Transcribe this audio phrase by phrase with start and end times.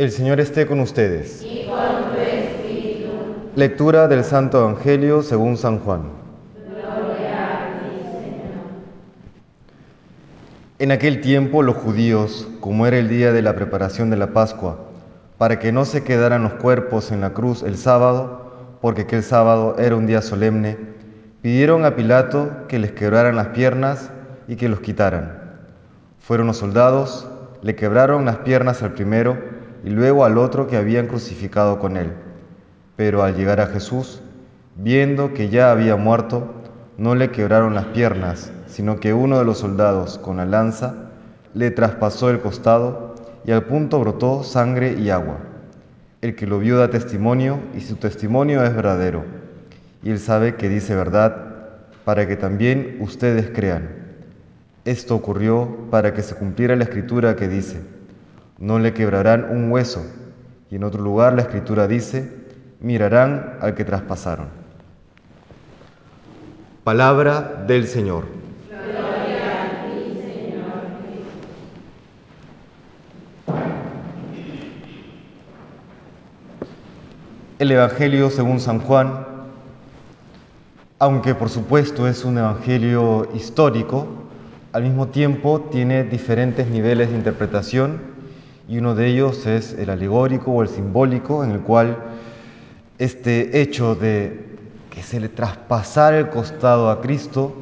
[0.00, 1.46] El Señor esté con ustedes.
[3.54, 6.04] Lectura del Santo Evangelio según San Juan.
[10.78, 14.78] En aquel tiempo los judíos, como era el día de la preparación de la Pascua,
[15.36, 19.76] para que no se quedaran los cuerpos en la cruz el sábado, porque aquel sábado
[19.78, 20.78] era un día solemne,
[21.42, 24.10] pidieron a Pilato que les quebraran las piernas
[24.48, 25.58] y que los quitaran.
[26.20, 27.28] Fueron los soldados,
[27.60, 32.12] le quebraron las piernas al primero y luego al otro que habían crucificado con él.
[32.96, 34.22] Pero al llegar a Jesús,
[34.76, 36.54] viendo que ya había muerto,
[36.98, 40.94] no le quebraron las piernas, sino que uno de los soldados con la lanza
[41.54, 45.38] le traspasó el costado y al punto brotó sangre y agua.
[46.20, 49.24] El que lo vio da testimonio y su testimonio es verdadero.
[50.02, 51.50] Y él sabe que dice verdad
[52.04, 53.88] para que también ustedes crean.
[54.84, 57.80] Esto ocurrió para que se cumpliera la escritura que dice,
[58.60, 60.06] no le quebrarán un hueso.
[60.70, 62.30] Y en otro lugar la escritura dice,
[62.78, 64.48] mirarán al que traspasaron.
[66.84, 68.26] Palabra del Señor.
[68.68, 69.00] Señor
[77.58, 79.26] El Evangelio según San Juan,
[80.98, 84.06] aunque por supuesto es un Evangelio histórico,
[84.72, 88.09] al mismo tiempo tiene diferentes niveles de interpretación
[88.70, 91.98] y uno de ellos es el alegórico o el simbólico, en el cual
[92.98, 94.46] este hecho de
[94.90, 97.52] que se le traspasara el costado a Cristo,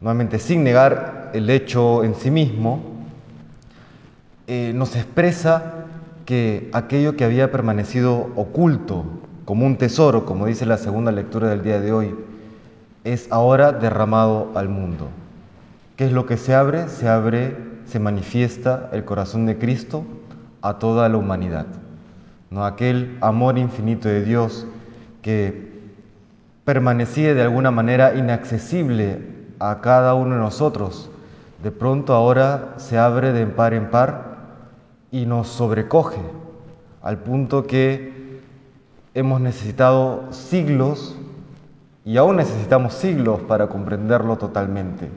[0.00, 2.80] nuevamente sin negar el hecho en sí mismo,
[4.48, 5.86] eh, nos expresa
[6.26, 9.04] que aquello que había permanecido oculto
[9.44, 12.12] como un tesoro, como dice la segunda lectura del día de hoy,
[13.04, 15.10] es ahora derramado al mundo.
[15.94, 16.88] ¿Qué es lo que se abre?
[16.88, 17.56] Se abre,
[17.92, 20.04] se manifiesta el corazón de Cristo
[20.62, 21.66] a toda la humanidad.
[22.48, 22.64] ¿no?
[22.64, 24.66] Aquel amor infinito de Dios
[25.20, 25.70] que
[26.64, 29.20] permanecía de alguna manera inaccesible
[29.58, 31.10] a cada uno de nosotros,
[31.62, 34.38] de pronto ahora se abre de par en par
[35.10, 36.22] y nos sobrecoge
[37.02, 38.40] al punto que
[39.12, 41.14] hemos necesitado siglos
[42.06, 45.10] y aún necesitamos siglos para comprenderlo totalmente.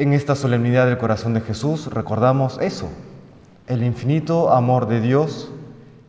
[0.00, 2.88] En esta solemnidad del corazón de Jesús recordamos eso,
[3.66, 5.52] el infinito amor de Dios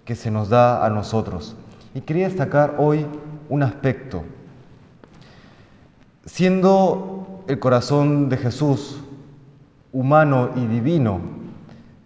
[0.05, 1.57] que se nos da a nosotros.
[1.93, 3.05] Y quería destacar hoy
[3.49, 4.23] un aspecto.
[6.25, 9.01] Siendo el corazón de Jesús
[9.91, 11.19] humano y divino,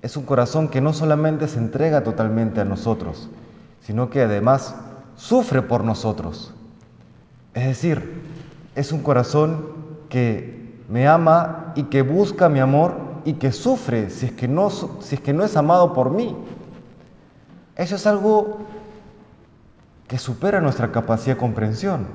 [0.01, 3.29] es un corazón que no solamente se entrega totalmente a nosotros,
[3.81, 4.75] sino que además
[5.17, 6.51] sufre por nosotros.
[7.53, 8.23] Es decir,
[8.73, 9.67] es un corazón
[10.09, 14.69] que me ama y que busca mi amor y que sufre si es que no,
[14.69, 16.35] si es, que no es amado por mí.
[17.75, 18.59] Eso es algo
[20.07, 22.07] que supera nuestra capacidad de comprensión.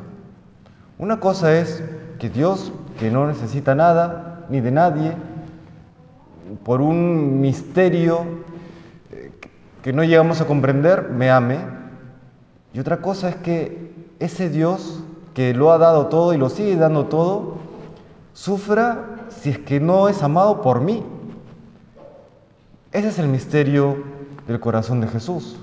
[0.99, 1.83] Una cosa es
[2.19, 5.15] que Dios, que no necesita nada ni de nadie,
[6.65, 8.25] por un misterio
[9.83, 11.59] que no llegamos a comprender, me ame.
[12.73, 15.03] Y otra cosa es que ese Dios
[15.35, 17.60] que lo ha dado todo y lo sigue dando todo,
[18.33, 21.03] sufra si es que no es amado por mí.
[22.93, 24.03] Ese es el misterio
[24.47, 25.57] del corazón de Jesús.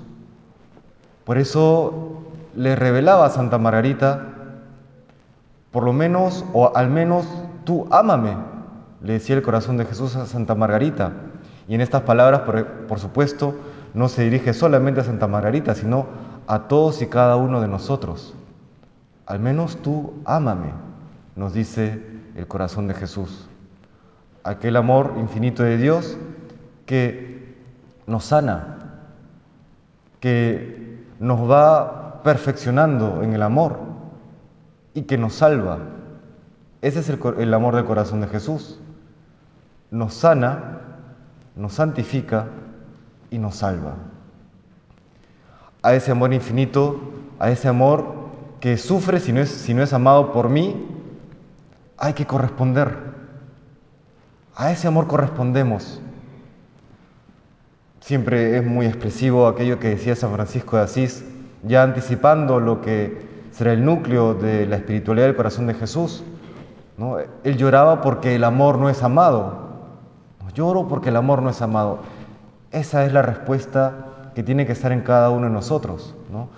[1.26, 2.24] Por eso
[2.56, 4.34] le revelaba a Santa Margarita,
[5.72, 7.28] por lo menos, o al menos,
[7.66, 8.38] tú ámame,
[9.02, 11.12] le decía el corazón de Jesús a Santa Margarita.
[11.68, 13.56] Y en estas palabras, por, por supuesto,
[13.94, 16.08] no se dirige solamente a Santa Margarita, sino
[16.48, 18.34] a todos y cada uno de nosotros.
[19.26, 20.72] Al menos tú ámame,
[21.36, 23.50] nos dice el corazón de Jesús.
[24.44, 26.18] Aquel amor infinito de Dios
[26.86, 27.58] que
[28.06, 28.78] nos sana,
[30.22, 33.80] que nos va perfeccionando en el amor
[34.94, 35.80] y que nos salva.
[36.82, 38.80] Ese es el, amor del corazón de Jesús.
[39.90, 40.82] Nos sana,
[41.56, 42.48] nos santifica
[43.32, 43.96] y nos salva.
[45.82, 47.00] A ese amor infinito,
[47.40, 48.06] a ese amor
[48.60, 50.97] que sufre si no es, si no es amado por mí,
[51.98, 52.98] hay que corresponder.
[54.56, 56.02] A ese amor correspondemos.
[58.00, 61.26] Siempre es muy expresivo aquello que decía San Francisco de Asís,
[61.64, 66.24] ya anticipando lo que será el núcleo de la espiritualidad del corazón de Jesús.
[66.98, 67.18] ¿no?
[67.20, 69.68] Él lloraba porque el amor no es amado.
[70.54, 72.00] Lloro porque el amor no es amado.
[72.72, 76.16] Esa es la respuesta que tiene que estar en cada uno de nosotros.
[76.32, 76.50] ¿no?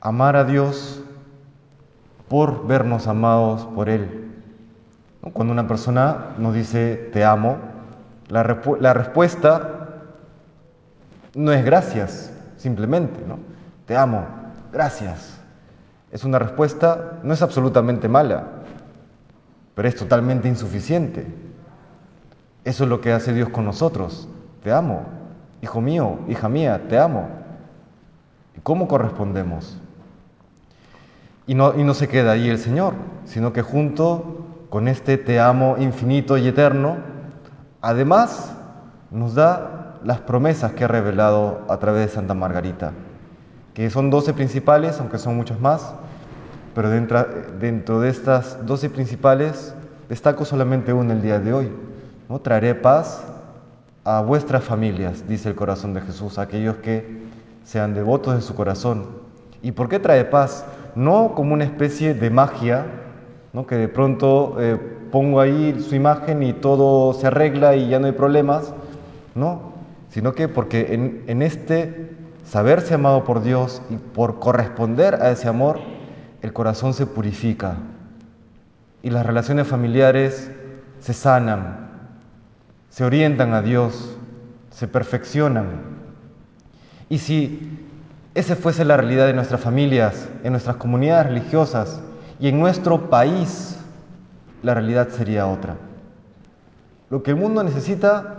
[0.00, 1.02] Amar a Dios
[2.28, 4.27] por vernos amados por Él.
[5.20, 7.58] Cuando una persona nos dice te amo,
[8.28, 9.88] la, respuesta
[11.34, 13.38] no es gracias, simplemente, ¿no?
[13.86, 14.26] Te amo,
[14.72, 15.38] gracias.
[16.12, 18.44] Es una respuesta, no es absolutamente mala,
[19.74, 21.26] pero es totalmente insuficiente.
[22.64, 24.28] Eso es lo que hace Dios con nosotros.
[24.62, 25.04] Te amo,
[25.62, 27.28] hijo mío, hija mía, te amo.
[28.56, 29.78] ¿Y cómo correspondemos?
[31.46, 32.94] Y no, y no se queda ahí el Señor,
[33.24, 34.37] sino que junto
[34.70, 36.96] con este te amo infinito y eterno,
[37.80, 38.52] además
[39.10, 42.92] nos da las promesas que ha revelado a través de Santa Margarita,
[43.74, 45.94] que son doce principales, aunque son muchas más,
[46.74, 49.74] pero dentro, de estas doce principales
[50.08, 51.72] destaco solamente una el día de hoy.
[52.28, 52.38] ¿no?
[52.40, 53.24] Traeré paz
[54.04, 57.26] a vuestras familias, dice el corazón de Jesús, a aquellos que
[57.64, 59.06] sean devotos de su corazón.
[59.60, 60.64] ¿Y por qué trae paz?
[60.94, 62.86] No como una especie de magia,
[63.52, 63.66] ¿no?
[63.66, 64.78] que de pronto eh,
[65.10, 68.72] pongo ahí su imagen y todo se arregla y ya no hay problemas,
[69.34, 69.72] no,
[70.10, 72.12] sino que porque en, en este
[72.44, 75.80] saberse amado por Dios y por corresponder a ese amor,
[76.42, 77.76] el corazón se purifica
[79.02, 80.50] y las relaciones familiares
[81.00, 81.88] se sanan,
[82.90, 84.16] se orientan a Dios,
[84.70, 85.98] se perfeccionan.
[87.08, 87.86] Y si
[88.34, 92.00] esa fuese la realidad de nuestras familias, en nuestras comunidades religiosas
[92.38, 93.78] y en nuestro país,
[94.62, 95.76] la realidad sería otra.
[97.10, 98.36] Lo que el mundo necesita,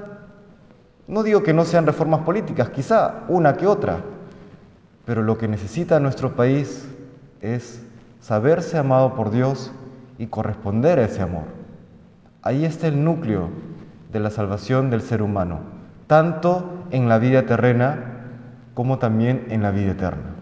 [1.08, 4.00] no digo que no sean reformas políticas, quizá una que otra,
[5.06, 6.88] pero lo que necesita nuestro país
[7.42, 7.82] es
[8.22, 9.72] saberse amado por Dios
[10.18, 11.46] y corresponder a ese amor.
[12.42, 13.50] Ahí está el núcleo
[14.12, 15.60] de la salvación del ser humano,
[16.08, 18.18] tanto en la vida terrena
[18.74, 20.36] como también en la vida eterna.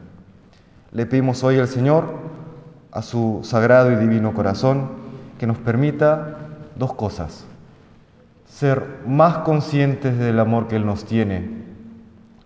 [0.91, 2.26] Le pedimos hoy al Señor,
[2.91, 4.89] a su sagrado y divino corazón,
[5.39, 6.37] que nos permita
[6.75, 7.45] dos cosas.
[8.47, 11.63] Ser más conscientes del amor que Él nos tiene,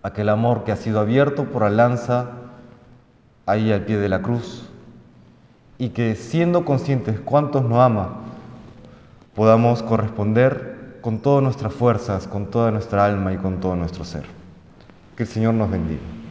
[0.02, 2.30] aquel amor que ha sido abierto por la lanza
[3.46, 4.68] ahí al pie de la cruz,
[5.78, 8.20] y que siendo conscientes cuántos nos ama,
[9.34, 14.24] podamos corresponder con todas nuestras fuerzas, con toda nuestra alma y con todo nuestro ser.
[15.16, 16.21] Que el Señor nos bendiga.